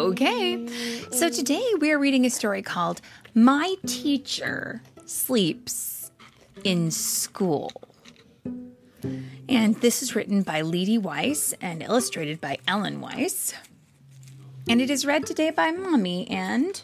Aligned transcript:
Okay. 0.00 0.66
So 1.10 1.28
today 1.28 1.62
we 1.78 1.92
are 1.92 1.98
reading 1.98 2.24
a 2.24 2.30
story 2.30 2.62
called 2.62 3.02
My 3.34 3.74
Teacher 3.84 4.80
Sleeps 5.04 6.10
in 6.64 6.90
School. 6.90 7.70
And 9.46 9.76
this 9.82 10.02
is 10.02 10.16
written 10.16 10.40
by 10.40 10.62
Leatie 10.62 10.96
Weiss 10.96 11.52
and 11.60 11.82
illustrated 11.82 12.40
by 12.40 12.56
Ellen 12.66 13.02
Weiss. 13.02 13.52
And 14.66 14.80
it 14.80 14.88
is 14.88 15.04
read 15.04 15.26
today 15.26 15.50
by 15.50 15.70
Mommy 15.70 16.26
and 16.30 16.82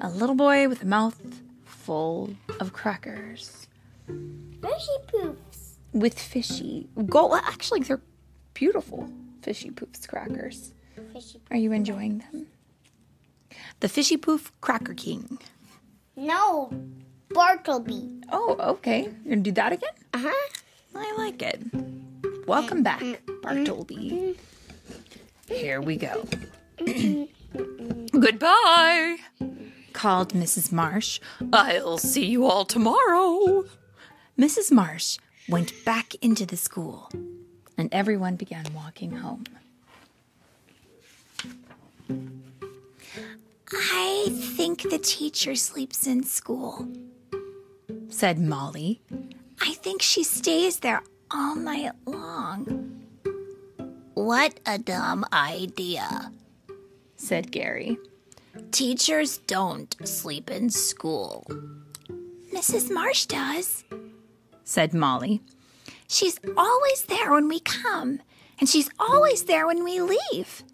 a 0.00 0.08
little 0.08 0.36
boy 0.36 0.70
with 0.70 0.80
a 0.84 0.86
mouth 0.86 1.42
full 1.66 2.34
of 2.60 2.72
crackers 2.72 3.68
Fishy 4.06 4.96
poofs. 5.06 5.74
with 5.92 6.18
fishy. 6.18 6.88
Go, 7.04 7.36
actually, 7.36 7.80
they're 7.80 8.00
beautiful 8.54 9.08
fishy 9.48 9.70
poofs 9.70 10.06
crackers. 10.06 10.74
Fishy. 11.14 11.40
Are 11.50 11.56
you 11.56 11.72
enjoying 11.72 12.18
them? 12.18 12.48
The 13.80 13.88
Fishy 13.88 14.18
Poof 14.18 14.52
Cracker 14.60 14.92
King. 14.92 15.38
No, 16.16 16.70
Bartleby. 17.30 18.24
Oh, 18.30 18.56
okay. 18.60 19.04
You're 19.04 19.30
gonna 19.36 19.36
do 19.36 19.52
that 19.52 19.72
again? 19.72 19.88
Uh 20.12 20.24
huh. 20.28 20.48
I 20.94 21.14
like 21.16 21.40
it. 21.40 21.62
Welcome 22.46 22.82
back, 22.82 23.02
Bartleby. 23.40 24.36
Here 25.46 25.80
we 25.80 25.96
go. 25.96 26.26
Goodbye, 28.12 29.16
called 29.94 30.34
Mrs. 30.34 30.72
Marsh. 30.72 31.20
I'll 31.54 31.96
see 31.96 32.26
you 32.26 32.44
all 32.44 32.66
tomorrow. 32.66 33.64
Mrs. 34.38 34.70
Marsh 34.70 35.16
went 35.48 35.72
back 35.86 36.14
into 36.16 36.44
the 36.44 36.58
school, 36.58 37.08
and 37.78 37.88
everyone 37.94 38.34
began 38.34 38.66
walking 38.74 39.12
home. 39.12 39.44
I 43.72 44.26
think 44.56 44.90
the 44.90 44.98
teacher 44.98 45.54
sleeps 45.54 46.06
in 46.06 46.24
school, 46.24 46.88
said 48.08 48.38
Molly. 48.38 49.00
I 49.60 49.74
think 49.74 50.02
she 50.02 50.24
stays 50.24 50.80
there 50.80 51.02
all 51.30 51.54
night 51.54 51.92
long. 52.04 53.04
What 54.14 54.58
a 54.66 54.78
dumb 54.78 55.24
idea, 55.32 56.32
said 57.16 57.52
Gary. 57.52 57.96
Teachers 58.72 59.38
don't 59.38 59.94
sleep 60.06 60.50
in 60.50 60.70
school. 60.70 61.46
Mrs. 62.52 62.90
Marsh 62.90 63.26
does, 63.26 63.84
said 64.64 64.92
Molly. 64.92 65.40
She's 66.08 66.40
always 66.56 67.02
there 67.02 67.32
when 67.32 67.48
we 67.48 67.60
come, 67.60 68.20
and 68.58 68.68
she's 68.68 68.88
always 68.98 69.44
there 69.44 69.66
when 69.66 69.84
we 69.84 70.00
leave. 70.00 70.64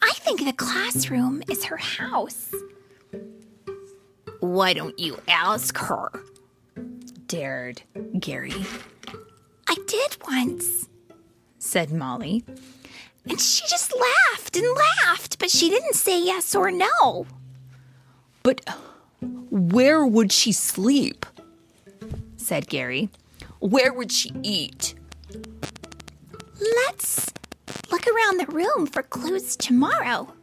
I 0.00 0.12
think 0.14 0.44
the 0.44 0.52
classroom 0.52 1.42
is 1.50 1.64
her 1.64 1.76
house. 1.76 2.54
Why 4.40 4.72
don't 4.72 4.98
you 4.98 5.20
ask 5.26 5.76
her? 5.78 6.10
dared 7.26 7.82
Gary. 8.20 8.54
I 9.66 9.76
did 9.86 10.16
once, 10.28 10.88
said 11.58 11.90
Molly. 11.90 12.44
And 13.26 13.40
she 13.40 13.66
just 13.66 13.92
laughed 13.96 14.56
and 14.56 14.66
laughed, 15.06 15.38
but 15.38 15.50
she 15.50 15.70
didn't 15.70 15.94
say 15.94 16.22
yes 16.22 16.54
or 16.54 16.70
no. 16.70 17.26
But 18.42 18.60
where 19.50 20.06
would 20.06 20.30
she 20.30 20.52
sleep? 20.52 21.26
said 22.36 22.68
Gary. 22.68 23.08
Where 23.64 23.94
would 23.94 24.12
she 24.12 24.30
eat? 24.42 24.94
Let's 26.60 27.32
look 27.90 28.06
around 28.06 28.38
the 28.38 28.52
room 28.52 28.86
for 28.86 29.02
clues 29.02 29.56
tomorrow, 29.56 30.34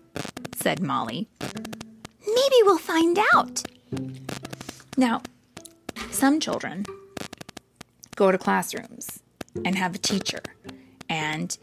said 0.55 0.81
Molly. 0.81 1.29
Maybe 1.39 2.55
we'll 2.63 2.79
find 2.79 3.19
out. 3.35 3.61
Now, 4.97 5.21
some 6.09 6.39
children 6.39 6.83
go 8.15 8.31
to 8.31 8.39
classrooms 8.39 9.21
and 9.63 9.75
have 9.75 9.93
a 9.93 9.99
teacher, 9.99 10.41
and 11.07 11.55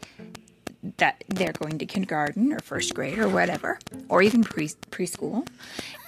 that 0.95 1.25
they're 1.27 1.51
going 1.51 1.77
to 1.79 1.85
kindergarten 1.85 2.53
or 2.53 2.59
first 2.59 2.93
grade 2.93 3.19
or 3.19 3.27
whatever, 3.27 3.79
or 4.07 4.21
even 4.21 4.45
pre- 4.45 4.69
preschool, 4.91 5.45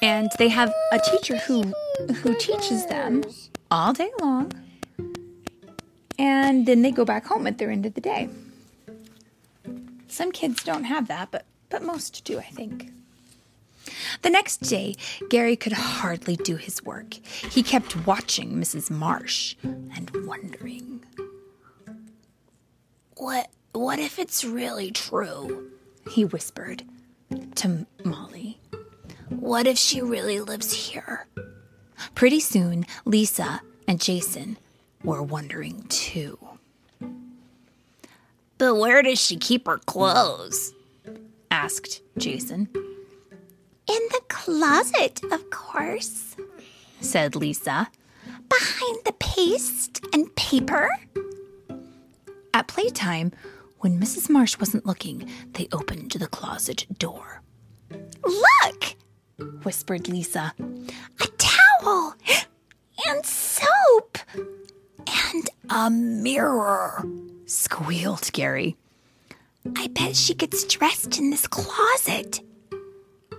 and 0.01 0.31
they 0.37 0.47
have 0.47 0.73
a 0.93 0.99
teacher 0.99 1.35
who 1.39 1.73
who 2.21 2.35
teaches 2.35 2.85
them 2.85 3.21
all 3.69 3.91
day 3.91 4.11
long, 4.21 4.53
and 6.17 6.65
then 6.65 6.81
they 6.81 6.91
go 6.91 7.05
back 7.05 7.25
home 7.25 7.47
at 7.47 7.57
their 7.57 7.71
end 7.71 7.85
of 7.85 7.93
the 7.93 8.01
day. 8.01 8.29
Some 10.07 10.31
kids 10.31 10.63
don't 10.63 10.83
have 10.83 11.07
that, 11.07 11.31
but 11.31 11.45
but 11.69 11.83
most 11.83 12.25
do, 12.25 12.37
I 12.37 12.43
think. 12.43 12.91
The 14.21 14.29
next 14.29 14.57
day, 14.57 14.95
Gary 15.29 15.55
could 15.55 15.73
hardly 15.73 16.35
do 16.35 16.57
his 16.57 16.83
work. 16.83 17.13
He 17.13 17.63
kept 17.63 18.05
watching 18.05 18.53
Mrs. 18.53 18.91
Marsh 18.91 19.55
and 19.63 20.11
wondering. 20.25 21.03
What 23.17 23.49
what 23.71 23.99
if 23.99 24.19
it's 24.19 24.43
really 24.43 24.91
true? 24.91 25.71
He 26.09 26.25
whispered 26.25 26.83
to 27.55 27.85
Molly. 28.03 28.59
What 29.29 29.65
if 29.65 29.77
she 29.77 30.01
really 30.01 30.41
lives 30.41 30.73
here? 30.73 31.27
Pretty 32.15 32.41
soon, 32.41 32.85
Lisa 33.05 33.61
and 33.87 34.01
Jason 34.01 34.57
were 35.03 35.23
wondering 35.23 35.83
too. 35.89 36.37
But 38.57 38.75
where 38.75 39.01
does 39.01 39.19
she 39.19 39.37
keep 39.37 39.65
her 39.67 39.79
clothes? 39.79 40.73
asked 41.49 42.01
Jason. 42.17 42.69
In 43.87 43.99
the 44.11 44.21
closet, 44.29 45.21
of 45.31 45.49
course, 45.49 46.35
said 47.01 47.35
Lisa. 47.35 47.89
Behind 48.47 48.97
the 49.05 49.13
paste 49.19 50.03
and 50.13 50.33
paper. 50.35 50.89
At 52.53 52.67
playtime, 52.67 53.31
when 53.79 53.99
Mrs. 53.99 54.29
Marsh 54.29 54.59
wasn't 54.59 54.85
looking, 54.85 55.29
they 55.53 55.67
opened 55.71 56.11
the 56.11 56.27
closet 56.27 56.85
door. 56.99 57.41
Look, 58.23 58.95
whispered 59.63 60.07
Lisa. 60.07 60.53
A 60.59 61.27
towel 61.37 62.10
a 65.85 65.89
mirror, 65.89 67.03
squealed 67.45 68.31
Gary. 68.33 68.75
I 69.75 69.87
bet 69.87 70.15
she 70.15 70.33
gets 70.33 70.63
dressed 70.65 71.17
in 71.17 71.29
this 71.29 71.47
closet 71.47 72.41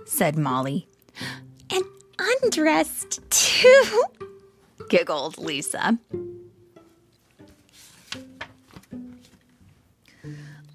said 0.05 0.37
Molly. 0.37 0.87
And 1.69 1.83
undressed 2.19 3.19
too, 3.29 4.03
giggled 4.89 5.37
Lisa. 5.37 5.97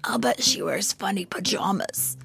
I'll 0.03 0.19
bet 0.19 0.43
she 0.43 0.61
wears 0.61 0.93
funny 0.93 1.25
pajamas, 1.25 2.17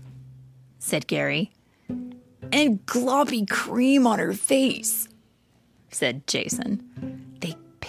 said 0.79 1.07
Gary. 1.07 1.53
And 1.89 2.85
gloppy 2.87 3.49
cream 3.49 4.07
on 4.07 4.19
her 4.19 4.33
face, 4.33 5.09
said 5.91 6.27
Jason. 6.27 7.24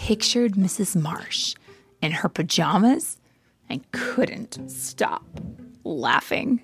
Pictured 0.05 0.51
Mrs. 0.51 0.95
Marsh 0.95 1.55
in 1.99 2.11
her 2.11 2.29
pajamas 2.29 3.17
and 3.67 3.81
couldn't 3.91 4.69
stop 4.69 5.25
laughing. 5.83 6.61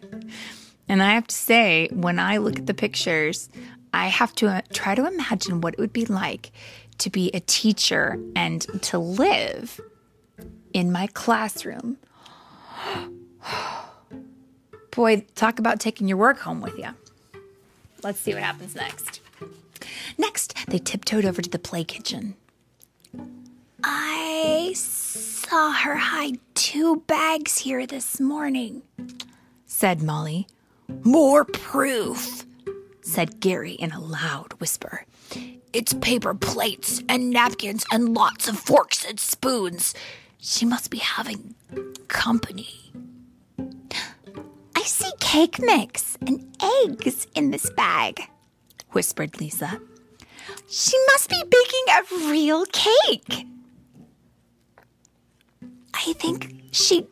And 0.88 1.02
I 1.02 1.16
have 1.16 1.26
to 1.26 1.36
say, 1.36 1.90
when 1.92 2.20
I 2.20 2.38
look 2.38 2.60
at 2.60 2.68
the 2.68 2.76
pictures, 2.76 3.50
I 3.96 4.10
have 4.10 4.36
to 4.36 4.48
uh, 4.48 4.62
try 4.74 4.94
to 4.94 5.08
imagine 5.08 5.60
what 5.60 5.74
it 5.74 5.80
would 5.80 5.92
be 5.92 6.06
like 6.06 6.52
to 7.00 7.10
be 7.10 7.32
a 7.34 7.40
teacher 7.40 8.20
and 8.36 8.62
to 8.84 9.00
live 9.00 9.82
in 10.72 10.92
my 10.92 11.08
classroom. 11.08 11.98
Boy, 14.92 15.26
talk 15.34 15.58
about 15.58 15.80
taking 15.80 16.08
your 16.08 16.18
work 16.18 16.38
home 16.38 16.62
with 16.62 16.78
you. 16.78 16.90
Let's 18.04 18.20
see 18.20 18.36
what 18.36 18.44
happens 18.44 18.76
next. 18.76 19.20
Next, 20.20 20.56
they 20.68 20.78
tiptoed 20.78 21.26
over 21.26 21.42
to 21.42 21.50
the 21.50 21.58
play 21.58 21.84
kitchen. 21.84 22.36
Saw 25.52 25.74
her 25.74 25.98
hide 25.98 26.40
two 26.56 27.04
bags 27.08 27.58
here 27.58 27.86
this 27.86 28.22
morning, 28.22 28.82
said 29.66 30.02
Molly. 30.02 30.48
More 31.04 31.44
proof, 31.44 32.46
said 33.02 33.42
Gary 33.42 33.74
in 33.74 33.92
a 33.92 34.00
loud 34.00 34.54
whisper. 34.62 35.06
It's 35.74 35.94
paper 35.96 36.34
plates 36.34 37.04
and 37.10 37.32
napkins 37.32 37.84
and 37.92 38.14
lots 38.14 38.48
of 38.48 38.58
forks 38.58 39.04
and 39.04 39.20
spoons. 39.20 39.94
She 40.38 40.64
must 40.64 40.90
be 40.90 41.00
having 41.00 41.54
company. 42.08 42.94
I 44.74 44.84
see 44.84 45.12
cake 45.20 45.60
mix 45.60 46.18
and 46.26 46.48
eggs 46.86 47.28
in 47.36 47.52
this 47.52 47.70
bag, 47.72 48.22
whispered 48.92 49.38
Lisa. 49.42 49.82
She 50.70 50.98
must 51.08 51.30
be 51.30 51.44
baking 51.44 51.88
a 51.90 52.32
real 52.32 52.64
cake. 52.68 53.48
I 56.08 56.14
think 56.14 56.64
she 56.72 57.08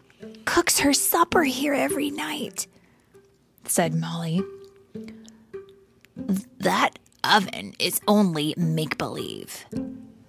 cooks 0.46 0.80
her 0.80 0.94
supper 0.94 1.44
here 1.44 1.74
every 1.76 2.10
night, 2.10 2.66
said 3.66 3.94
Molly. 3.94 4.42
That 6.60 6.98
oven 7.24 7.76
is 7.78 8.02
only 8.08 8.56
make 8.58 8.98
believe, 8.98 9.64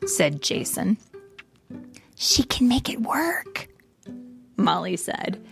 said 0.07 0.43
Jason. 0.43 0.99
She 2.17 2.43
can 2.43 2.69
make 2.69 2.91
it 2.91 3.01
work, 3.01 3.69
Molly 4.59 4.99
said. 4.99 5.43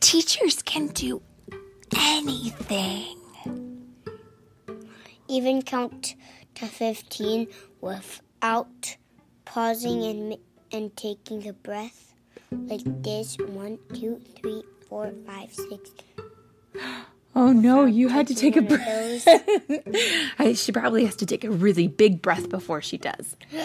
Teachers 0.00 0.60
can 0.60 0.88
do 0.88 1.22
anything. 1.96 3.16
Even 5.28 5.62
count 5.62 6.14
to 6.56 6.66
15 6.66 7.48
without 7.80 8.96
pausing 9.46 10.04
and, 10.04 10.36
and 10.72 10.94
taking 10.94 11.48
a 11.48 11.54
breath. 11.54 12.09
Like 12.52 12.82
this 13.02 13.36
one, 13.38 13.78
two, 13.94 14.20
three, 14.36 14.62
four, 14.88 15.12
five, 15.26 15.52
six. 15.52 15.90
Oh 17.32 17.52
no, 17.52 17.84
you 17.84 18.08
had 18.08 18.26
to 18.26 18.34
take 18.34 18.56
a 18.56 18.60
breath. 18.60 19.24
she 20.58 20.72
probably 20.72 21.04
has 21.04 21.14
to 21.14 21.26
take 21.26 21.44
a 21.44 21.50
really 21.50 21.86
big 21.86 22.20
breath 22.20 22.48
before 22.48 22.82
she 22.82 22.98
does. 22.98 23.36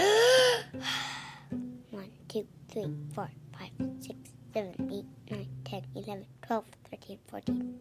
One, 1.89 2.11
two, 2.27 2.45
three, 2.69 2.85
four, 3.15 3.27
five, 3.57 3.71
six, 3.99 4.19
seven, 4.53 4.75
eight, 4.93 5.05
nine, 5.31 5.47
ten, 5.63 5.81
eleven, 5.95 6.27
twelve, 6.45 6.65
thirteen, 6.91 7.17
fourteen, 7.27 7.79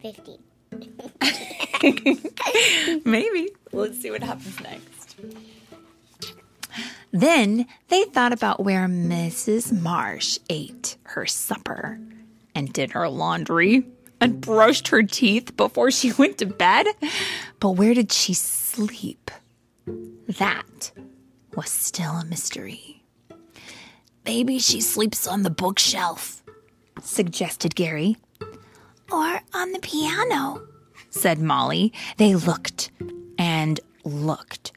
fifteen. 0.00 0.38
Maybe. 3.04 3.50
Let's 3.72 4.00
see 4.00 4.10
what 4.10 4.22
happens 4.22 4.58
next. 4.60 5.16
Then 7.12 7.66
they 7.88 8.04
thought 8.04 8.32
about 8.32 8.62
where 8.64 8.86
Mrs. 8.86 9.72
Marsh 9.72 10.38
ate 10.50 10.96
her 11.04 11.26
supper 11.26 11.98
and 12.54 12.72
did 12.72 12.92
her 12.92 13.08
laundry 13.08 13.84
and 14.20 14.40
brushed 14.40 14.88
her 14.88 15.02
teeth 15.02 15.56
before 15.56 15.90
she 15.90 16.12
went 16.18 16.38
to 16.38 16.46
bed. 16.46 16.86
But 17.60 17.70
where 17.70 17.94
did 17.94 18.12
she 18.12 18.34
sleep? 18.34 19.30
That 19.86 20.92
was 21.54 21.70
still 21.70 22.12
a 22.12 22.24
mystery. 22.24 23.02
Maybe 24.24 24.58
she 24.58 24.80
sleeps 24.80 25.26
on 25.26 25.42
the 25.42 25.50
bookshelf, 25.50 26.42
suggested 27.02 27.74
Gary. 27.74 28.16
Or 29.10 29.40
on 29.54 29.72
the 29.72 29.78
piano, 29.78 30.60
said 31.08 31.38
Molly. 31.38 31.94
They 32.18 32.34
looked 32.34 32.90
and 33.38 33.80
looked, 34.04 34.72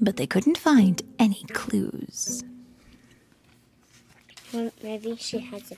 but 0.00 0.16
they 0.16 0.26
couldn't 0.26 0.58
find 0.58 1.02
any 1.18 1.44
clues. 1.52 2.44
Well, 4.52 4.70
maybe 4.82 5.16
she 5.16 5.38
has 5.40 5.72
a. 5.72 5.76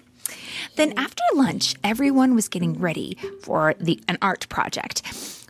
Then 0.76 0.92
after 0.96 1.22
lunch, 1.34 1.74
everyone 1.82 2.34
was 2.34 2.48
getting 2.48 2.78
ready 2.78 3.16
for 3.42 3.74
the 3.80 4.00
an 4.06 4.18
art 4.22 4.48
project. 4.48 5.02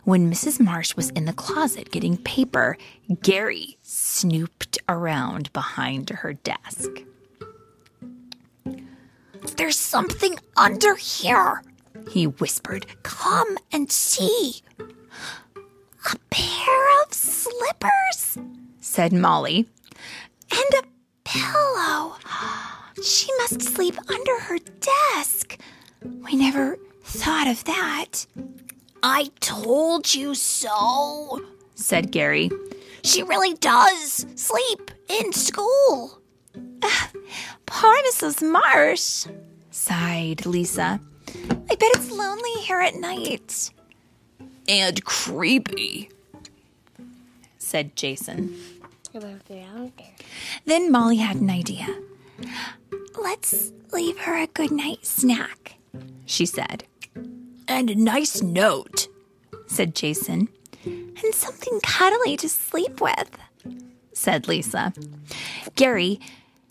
When 0.03 0.31
Mrs. 0.31 0.59
Marsh 0.59 0.95
was 0.95 1.11
in 1.11 1.25
the 1.25 1.33
closet 1.33 1.91
getting 1.91 2.17
paper, 2.17 2.77
Gary 3.21 3.77
snooped 3.83 4.79
around 4.89 5.53
behind 5.53 6.09
her 6.09 6.33
desk. 6.33 6.89
There's 9.57 9.77
something 9.77 10.39
under 10.57 10.95
here, 10.95 11.61
he 12.09 12.25
whispered. 12.25 12.87
Come 13.03 13.57
and 13.71 13.91
see. 13.91 14.61
A 14.79 16.15
pair 16.31 17.03
of 17.03 17.13
slippers, 17.13 17.50
said 18.91 19.13
Molly. 19.13 19.65
And 20.51 20.83
a 20.83 20.83
pillow. 21.23 22.17
She 23.01 23.29
must 23.37 23.61
sleep 23.61 23.95
under 24.09 24.39
her 24.41 24.57
desk. 25.15 25.57
We 26.03 26.35
never 26.35 26.77
thought 27.01 27.47
of 27.47 27.63
that. 27.63 28.25
I 29.01 29.31
told 29.39 30.13
you 30.13 30.35
so, 30.35 31.41
said 31.73 32.11
Gary. 32.11 32.51
She 33.03 33.23
really 33.23 33.53
does 33.53 34.25
sleep 34.35 34.91
in 35.07 35.31
school. 35.31 36.19
Poor 37.65 37.95
Mrs. 38.09 38.45
Marsh, 38.45 39.25
sighed 39.71 40.45
Lisa. 40.45 40.99
I 41.29 41.75
bet 41.75 41.91
it's 41.95 42.11
lonely 42.11 42.61
here 42.63 42.81
at 42.81 42.95
night. 42.95 43.71
And 44.67 45.01
creepy, 45.05 46.09
said 47.57 47.95
Jason. 47.95 48.53
About 49.13 49.41
around 49.49 49.91
there. 49.97 50.15
Then 50.65 50.91
Molly 50.91 51.17
had 51.17 51.35
an 51.37 51.49
idea. 51.49 51.87
Let's 53.21 53.73
leave 53.91 54.17
her 54.19 54.37
a 54.37 54.47
good 54.47 54.71
night 54.71 55.05
snack, 55.05 55.75
she 56.25 56.45
said. 56.45 56.85
And 57.67 57.89
a 57.89 57.95
nice 57.95 58.41
note, 58.41 59.09
said 59.67 59.95
Jason. 59.95 60.47
And 60.85 61.33
something 61.33 61.79
cuddly 61.83 62.37
to 62.37 62.47
sleep 62.47 63.01
with, 63.01 63.37
said 64.13 64.47
Lisa. 64.47 64.93
Gary 65.75 66.19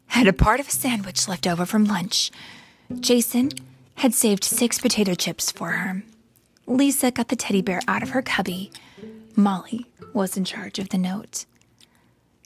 had 0.06 0.26
a 0.26 0.32
part 0.32 0.60
of 0.60 0.68
a 0.68 0.72
sandwich 0.72 1.28
left 1.28 1.46
over 1.46 1.66
from 1.66 1.84
lunch. 1.84 2.30
Jason 3.00 3.50
had 3.96 4.14
saved 4.14 4.44
six 4.44 4.78
potato 4.78 5.14
chips 5.14 5.52
for 5.52 5.70
her. 5.72 6.02
Lisa 6.66 7.10
got 7.10 7.28
the 7.28 7.36
teddy 7.36 7.60
bear 7.62 7.80
out 7.86 8.02
of 8.02 8.10
her 8.10 8.22
cubby. 8.22 8.72
Molly 9.36 9.86
was 10.12 10.36
in 10.36 10.44
charge 10.44 10.78
of 10.78 10.88
the 10.88 10.98
note. 10.98 11.44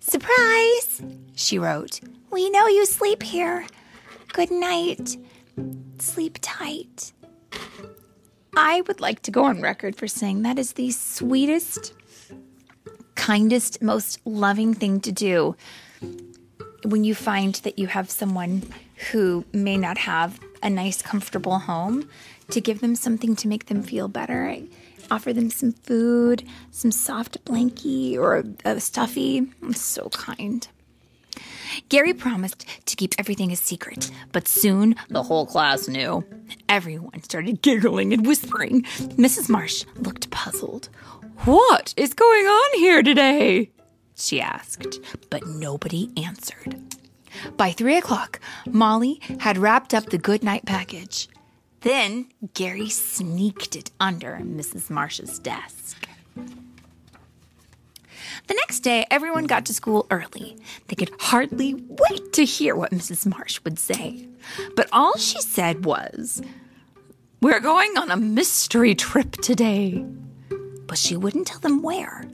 Surprise, 0.06 1.03
she 1.35 1.59
wrote. 1.59 1.99
We 2.31 2.51
know 2.51 2.67
you 2.67 2.85
sleep 2.85 3.23
here. 3.23 3.67
Good 4.35 4.51
night. 4.51 5.17
Sleep 5.99 6.39
tight. 6.43 7.15
I 8.55 8.83
would 8.83 9.01
like 9.01 9.23
to 9.23 9.31
go 9.31 9.45
on 9.45 9.62
record 9.62 9.97
for 9.97 10.06
saying 10.06 10.43
that 10.43 10.59
is 10.59 10.75
the 10.75 10.91
sweetest, 10.91 11.95
kindest, 13.15 13.81
most 13.81 14.21
loving 14.27 14.75
thing 14.75 15.01
to 15.01 15.11
do 15.11 15.56
when 16.85 17.03
you 17.03 17.15
find 17.15 17.55
that 17.56 17.79
you 17.79 17.87
have 17.87 18.11
someone 18.11 18.62
who 19.11 19.43
may 19.55 19.79
not 19.79 19.97
have 19.97 20.39
a 20.65 20.71
nice, 20.71 21.03
comfortable 21.03 21.61
home 21.61 22.09
to 22.51 22.61
give 22.61 22.81
them 22.81 22.97
something 22.97 23.37
to 23.37 23.47
make 23.47 23.67
them 23.67 23.83
feel 23.83 24.09
better. 24.09 24.57
Offer 25.11 25.33
them 25.35 25.51
some 25.51 25.73
food, 25.73 26.43
some 26.71 26.91
soft 26.91 27.45
blankie, 27.45 28.17
or 28.17 28.45
a, 28.65 28.81
stuffy. 28.81 29.47
It's 29.63 29.81
so 29.81 30.09
kind. 30.09 30.67
Gary 31.89 32.15
promised 32.15 32.65
to 32.87 32.97
keep 32.97 33.15
everything 33.19 33.53
a 33.53 33.56
secret, 33.56 34.11
but 34.33 34.49
soon 34.49 34.94
the 35.09 35.25
whole 35.25 35.47
class 35.47 35.89
knew. 35.89 36.25
Everyone 36.69 37.23
started 37.23 37.63
giggling 37.63 38.13
and 38.13 38.27
whispering. 38.27 38.83
Mrs. 39.19 39.51
Marsh 39.51 39.85
looked 39.97 40.31
puzzled. 40.31 40.89
What 41.44 41.93
is 41.97 42.15
going 42.15 42.47
on 42.47 42.79
here 42.79 43.03
today? 43.03 43.71
she 44.17 44.41
asked, 44.41 45.01
but 45.29 45.47
nobody 45.47 46.11
answered. 46.17 46.77
By 47.56 47.72
three 47.72 47.96
o'clock, 47.96 48.41
Molly 48.67 49.20
had 49.41 49.58
wrapped 49.58 49.94
up 49.94 50.06
the 50.06 50.19
good 50.19 50.43
night 50.43 50.64
package. 50.67 51.29
Then 51.81 52.29
Gary 52.55 52.88
sneaked 52.88 53.76
it 53.76 53.91
under 54.00 54.38
Mrs. 54.43 54.88
Marsh's 54.91 55.38
desk. 55.38 56.08
The 58.46 58.55
next 58.55 58.81
day, 58.81 59.06
everyone 59.10 59.46
got 59.46 59.64
to 59.67 59.74
school 59.74 60.06
early. 60.10 60.56
They 60.88 60.96
could 60.96 61.12
hardly 61.19 61.74
wait 61.74 62.32
to 62.34 62.44
hear 62.44 62.74
what 62.76 62.91
Mrs. 62.91 63.26
Marsh 63.26 63.60
would 63.64 63.79
say. 63.79 64.29
But 64.76 64.88
all 64.93 65.17
she 65.17 65.41
said 65.41 65.84
was, 65.84 66.43
We're 67.41 67.60
going 67.60 67.96
on 67.96 68.10
a 68.10 68.17
mystery 68.17 68.94
trip 68.94 69.32
today. 69.32 70.05
But 70.86 70.98
she 70.98 71.17
wouldn't 71.17 71.46
tell 71.46 71.60
them 71.60 71.82
where. 71.82 72.24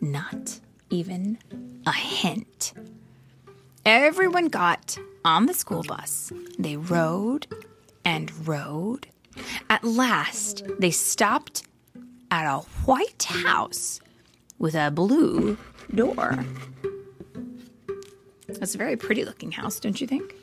Not 0.00 0.60
even 0.90 1.38
a 1.86 1.92
hint. 1.92 2.72
Everyone 3.86 4.48
got 4.48 4.98
on 5.24 5.46
the 5.46 5.54
school 5.54 5.82
bus. 5.82 6.32
They 6.58 6.76
rode 6.76 7.46
and 8.04 8.46
rode. 8.46 9.06
At 9.68 9.84
last, 9.84 10.64
they 10.78 10.90
stopped 10.90 11.62
at 12.30 12.46
a 12.46 12.58
white 12.84 13.22
house 13.22 14.00
with 14.58 14.74
a 14.74 14.90
blue 14.90 15.56
door. 15.94 16.44
That's 18.48 18.74
a 18.74 18.78
very 18.78 18.96
pretty 18.96 19.24
looking 19.24 19.52
house, 19.52 19.80
don't 19.80 20.00
you 20.00 20.06
think? 20.06 20.34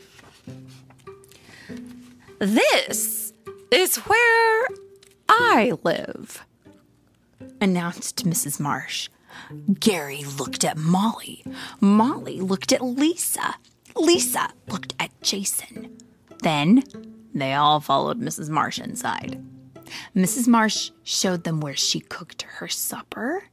This 2.39 3.33
is 3.71 3.97
where 3.97 4.67
I 5.29 5.73
live, 5.83 6.43
announced 7.61 8.25
Mrs. 8.25 8.59
Marsh. 8.59 9.09
Gary 9.79 10.23
looked 10.37 10.63
at 10.63 10.77
Molly. 10.77 11.43
Molly 11.79 12.41
looked 12.41 12.71
at 12.71 12.81
Lisa. 12.81 13.55
Lisa 13.95 14.49
looked 14.67 14.93
at 14.99 15.11
Jason. 15.21 15.97
Then 16.43 16.83
they 17.33 17.53
all 17.53 17.79
followed 17.79 18.19
Mrs. 18.19 18.49
Marsh 18.49 18.79
inside. 18.79 19.43
Mrs. 20.15 20.47
Marsh 20.47 20.91
showed 21.03 21.43
them 21.43 21.61
where 21.61 21.75
she 21.75 21.99
cooked 21.99 22.43
her 22.43 22.67
supper 22.67 23.45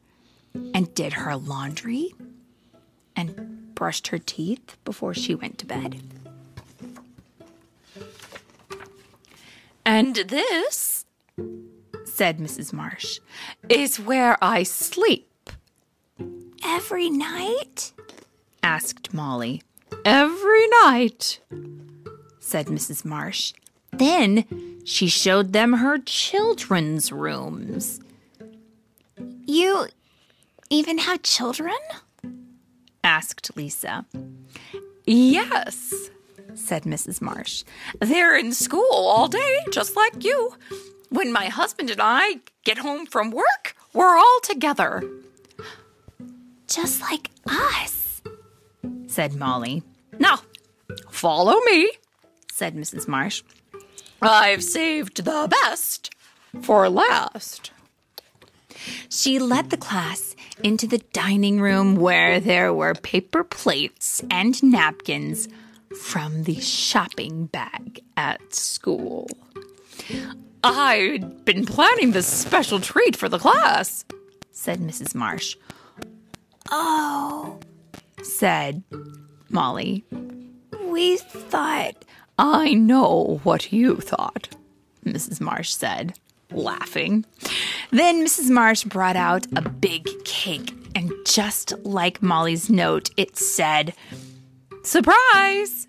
and 0.73 0.95
did 0.95 1.15
her 1.15 1.37
laundry 1.37 2.15
and 3.17 3.75
brushed 3.75 4.09
her 4.09 4.19
teeth 4.19 4.77
before 4.85 5.15
she 5.15 5.35
went 5.35 5.59
to 5.59 5.67
bed. 5.67 6.01
And 9.85 10.17
this, 10.17 11.05
said 12.05 12.39
Mrs. 12.39 12.73
Marsh, 12.73 13.21
is 13.69 14.01
where 14.01 14.43
I 14.43 14.63
sleep. 14.63 15.29
Every 16.75 17.09
night? 17.09 17.93
asked 18.61 19.15
Molly. 19.15 19.63
Every 20.05 20.67
night, 20.83 21.39
said 22.41 22.67
Mrs. 22.67 23.05
Marsh. 23.05 23.53
Then 23.93 24.81
she 24.85 25.07
showed 25.07 25.53
them 25.53 25.75
her 25.75 25.99
children's 25.99 27.13
rooms. 27.13 28.01
You 29.47 29.87
even 30.69 30.99
have 30.99 31.23
children? 31.23 31.77
asked 33.05 33.57
Lisa. 33.57 34.05
Yes, 35.07 36.11
said 36.57 36.83
Mrs. 36.83 37.23
Marsh. 37.23 37.63
They're 38.01 38.37
in 38.37 38.51
school 38.51 38.91
all 38.93 39.29
day, 39.29 39.59
just 39.71 39.95
like 39.95 40.25
you. 40.25 40.57
When 41.11 41.33
my 41.33 41.47
husband 41.47 41.91
and 41.91 42.01
I 42.03 42.41
get 42.65 42.79
home 42.79 43.07
from 43.07 43.31
work, 43.31 43.77
we're 43.93 44.19
all 44.19 44.41
together. 44.43 45.05
Just 46.69 47.01
like 47.01 47.31
us, 47.47 48.23
said 49.07 49.35
Molly. 49.35 49.83
Now, 50.19 50.41
follow 51.11 51.61
me, 51.61 51.91
said 52.53 52.75
Mrs. 52.75 53.07
Marsh. 53.09 53.43
I've 54.23 54.65
saved 54.65 55.25
the 55.25 55.49
best 55.63 56.15
for 56.63 56.89
last. 56.89 57.71
She 59.09 59.39
led 59.39 59.71
the 59.71 59.77
class 59.77 60.35
into 60.63 60.87
the 60.87 60.99
dining 61.13 61.61
room 61.61 61.97
where 61.97 62.41
there 62.41 62.73
were 62.73 62.95
paper 62.95 63.45
plates 63.45 64.23
and 64.31 64.61
napkins 64.63 65.49
from 65.99 66.45
the 66.45 66.61
shopping 66.61 67.47
bag 67.47 68.01
at 68.17 68.55
school. 68.55 69.29
I'd 70.63 71.45
been 71.45 71.67
planning 71.67 72.13
this 72.13 72.27
special 72.27 72.81
treat 72.81 73.17
for 73.17 73.29
the 73.29 73.39
class, 73.39 74.05
said 74.51 74.81
Mrs. 74.81 75.15
Marsh. 75.15 75.57
Oh, 76.71 77.59
said 78.23 78.83
Molly. 79.51 80.05
We 80.87 81.17
thought. 81.17 82.05
I 82.39 82.75
know 82.75 83.41
what 83.45 83.73
you 83.73 83.97
thought, 83.97 84.49
Mrs. 85.05 85.41
Marsh 85.41 85.71
said, 85.71 86.19
laughing. 86.51 87.25
Then 87.91 88.25
Mrs. 88.25 88.51
Marsh 88.51 88.85
brought 88.85 89.17
out 89.17 89.47
a 89.55 89.69
big 89.69 90.09
cake, 90.25 90.75
and 90.97 91.13
just 91.25 91.73
like 91.85 92.23
Molly's 92.23 92.69
note, 92.69 93.11
it 93.17 93.37
said, 93.37 93.95
Surprise! 94.83 95.87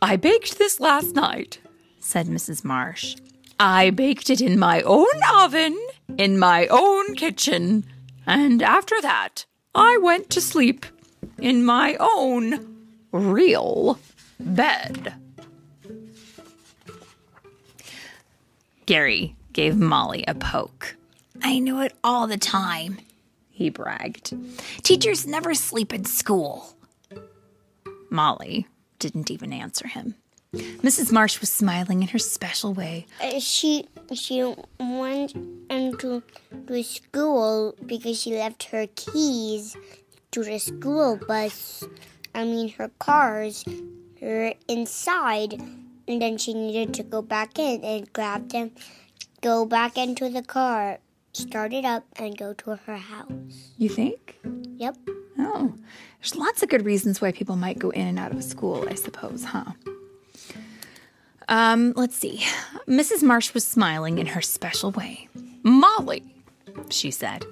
I 0.00 0.16
baked 0.16 0.58
this 0.58 0.80
last 0.80 1.14
night, 1.14 1.60
said 2.00 2.26
Mrs. 2.26 2.64
Marsh. 2.64 3.16
I 3.60 3.90
baked 3.90 4.30
it 4.30 4.40
in 4.40 4.58
my 4.58 4.82
own 4.82 5.06
oven, 5.34 5.78
in 6.18 6.38
my 6.38 6.66
own 6.68 7.14
kitchen, 7.14 7.84
and 8.26 8.62
after 8.62 9.00
that, 9.00 9.44
I 9.74 9.98
went 9.98 10.30
to 10.30 10.40
sleep 10.40 10.86
in 11.38 11.64
my 11.64 11.96
own 11.98 12.86
real 13.12 13.98
bed. 14.38 15.14
Gary 18.86 19.36
gave 19.52 19.76
Molly 19.76 20.24
a 20.26 20.34
poke. 20.34 20.96
I 21.42 21.58
knew 21.58 21.80
it 21.80 21.94
all 22.04 22.26
the 22.26 22.36
time, 22.36 22.98
he 23.50 23.70
bragged. 23.70 24.34
Teachers 24.82 25.26
never 25.26 25.54
sleep 25.54 25.92
in 25.92 26.04
school. 26.04 26.74
Molly 28.10 28.66
didn't 28.98 29.30
even 29.30 29.52
answer 29.52 29.88
him. 29.88 30.14
Mrs. 30.54 31.10
Marsh 31.10 31.40
was 31.40 31.48
smiling 31.48 32.02
in 32.02 32.08
her 32.08 32.18
special 32.18 32.74
way. 32.74 33.06
Uh, 33.22 33.40
she 33.40 33.88
she 34.12 34.42
went 34.78 35.32
into 35.70 36.22
the 36.66 36.82
school 36.82 37.74
because 37.86 38.20
she 38.20 38.36
left 38.36 38.64
her 38.64 38.86
keys 38.94 39.76
to 40.32 40.44
the 40.44 40.58
school 40.58 41.16
bus. 41.16 41.84
I 42.34 42.44
mean, 42.44 42.68
her 42.76 42.90
cars 42.98 43.64
were 44.20 44.52
inside, 44.68 45.54
and 46.06 46.20
then 46.20 46.36
she 46.36 46.52
needed 46.52 46.92
to 46.94 47.02
go 47.02 47.22
back 47.22 47.58
in 47.58 47.82
and 47.82 48.12
grab 48.12 48.50
them, 48.50 48.72
go 49.40 49.64
back 49.64 49.96
into 49.96 50.28
the 50.28 50.42
car, 50.42 50.98
start 51.32 51.72
it 51.72 51.86
up, 51.86 52.04
and 52.16 52.36
go 52.36 52.52
to 52.52 52.76
her 52.76 52.96
house. 52.96 53.72
You 53.78 53.88
think? 53.88 54.36
Yep. 54.76 54.98
Oh, 55.38 55.74
there's 56.20 56.36
lots 56.36 56.62
of 56.62 56.68
good 56.68 56.84
reasons 56.84 57.22
why 57.22 57.32
people 57.32 57.56
might 57.56 57.78
go 57.78 57.88
in 57.88 58.06
and 58.06 58.18
out 58.18 58.32
of 58.32 58.44
school, 58.44 58.86
I 58.88 58.94
suppose, 58.94 59.44
huh? 59.44 59.72
Um, 61.48 61.92
let's 61.96 62.16
see. 62.16 62.44
Mrs. 62.88 63.22
Marsh 63.22 63.54
was 63.54 63.66
smiling 63.66 64.18
in 64.18 64.26
her 64.26 64.42
special 64.42 64.90
way. 64.90 65.28
Molly, 65.62 66.22
she 66.90 67.10
said, 67.10 67.44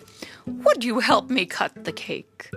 would 0.47 0.85
you 0.85 1.01
help 1.01 1.31
me 1.31 1.47
cut 1.47 1.85
the 1.85 1.93
cake? 1.93 2.51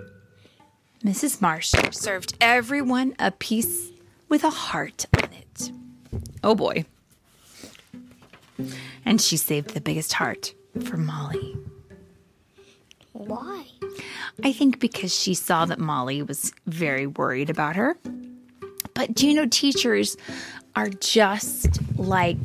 Mrs. 1.03 1.41
Marsh 1.41 1.73
served 1.91 2.35
everyone 2.39 3.13
a 3.19 3.31
piece 3.31 3.91
with 4.29 4.43
a 4.43 4.49
heart 4.49 5.05
on 5.17 5.29
it. 5.33 5.71
Oh 6.43 6.55
boy. 6.55 6.85
And 9.05 9.19
she 9.19 9.37
saved 9.37 9.71
the 9.71 9.81
biggest 9.81 10.13
heart 10.13 10.53
for 10.85 10.97
Molly. 10.97 11.57
Why? 13.11 13.65
I 14.43 14.53
think 14.53 14.79
because 14.79 15.13
she 15.13 15.33
saw 15.33 15.65
that 15.65 15.79
Molly 15.79 16.23
was 16.23 16.53
very 16.65 17.05
worried 17.05 17.49
about 17.49 17.75
her. 17.75 17.97
But 18.93 19.13
do 19.13 19.27
you 19.27 19.33
know, 19.33 19.47
teachers 19.47 20.17
are 20.75 20.89
just 20.89 21.79
like 21.97 22.37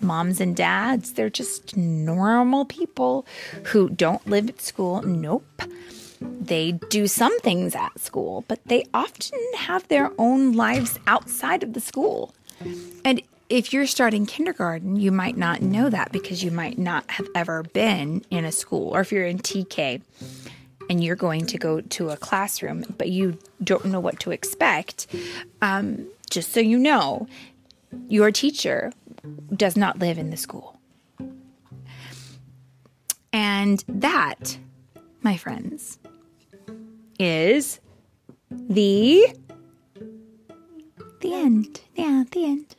moms 0.00 0.40
and 0.40 0.56
dads. 0.56 1.12
They're 1.12 1.30
just 1.30 1.76
normal 1.76 2.64
people 2.64 3.26
who 3.64 3.88
don't 3.90 4.26
live 4.26 4.48
at 4.48 4.60
school. 4.60 5.02
Nope. 5.02 5.62
They 6.20 6.72
do 6.72 7.06
some 7.06 7.38
things 7.40 7.74
at 7.74 7.98
school, 8.00 8.44
but 8.48 8.60
they 8.64 8.84
often 8.94 9.38
have 9.56 9.86
their 9.88 10.12
own 10.18 10.52
lives 10.52 10.98
outside 11.06 11.62
of 11.62 11.74
the 11.74 11.80
school. 11.80 12.34
And 13.04 13.20
if 13.48 13.72
you're 13.72 13.86
starting 13.86 14.26
kindergarten, 14.26 14.96
you 14.96 15.12
might 15.12 15.36
not 15.36 15.62
know 15.62 15.90
that 15.90 16.12
because 16.12 16.42
you 16.42 16.50
might 16.50 16.78
not 16.78 17.10
have 17.10 17.28
ever 17.34 17.62
been 17.62 18.24
in 18.30 18.44
a 18.44 18.52
school. 18.52 18.94
Or 18.94 19.00
if 19.00 19.12
you're 19.12 19.26
in 19.26 19.38
TK 19.38 20.00
and 20.88 21.04
you're 21.04 21.16
going 21.16 21.46
to 21.46 21.58
go 21.58 21.80
to 21.80 22.10
a 22.10 22.16
classroom, 22.16 22.84
but 22.96 23.08
you 23.08 23.38
don't 23.62 23.84
know 23.86 24.00
what 24.00 24.18
to 24.20 24.30
expect, 24.30 25.06
um, 25.62 26.06
just 26.30 26.52
so 26.52 26.60
you 26.60 26.78
know, 26.78 27.28
your 28.08 28.30
teacher 28.30 28.92
does 29.54 29.76
not 29.76 29.98
live 29.98 30.18
in 30.18 30.30
the 30.30 30.36
school. 30.36 30.78
And 33.32 33.84
that, 33.88 34.58
my 35.22 35.36
friends, 35.36 35.98
is 37.18 37.80
the 38.50 39.26
the 41.20 41.34
end. 41.34 41.80
Yeah, 41.94 42.24
the 42.30 42.44
end. 42.44 42.76